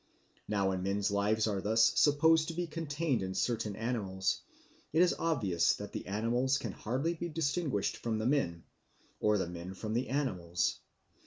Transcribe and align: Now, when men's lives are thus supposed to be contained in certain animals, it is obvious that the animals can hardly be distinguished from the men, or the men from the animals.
Now, 0.47 0.69
when 0.69 0.81
men's 0.81 1.11
lives 1.11 1.45
are 1.45 1.61
thus 1.61 1.93
supposed 1.95 2.47
to 2.47 2.55
be 2.55 2.65
contained 2.65 3.21
in 3.21 3.35
certain 3.35 3.75
animals, 3.75 4.41
it 4.91 4.99
is 4.99 5.13
obvious 5.19 5.75
that 5.75 5.91
the 5.91 6.07
animals 6.07 6.57
can 6.57 6.71
hardly 6.71 7.13
be 7.13 7.29
distinguished 7.29 7.97
from 7.97 8.17
the 8.17 8.25
men, 8.25 8.63
or 9.19 9.37
the 9.37 9.45
men 9.45 9.75
from 9.75 9.93
the 9.93 10.09
animals. 10.09 10.79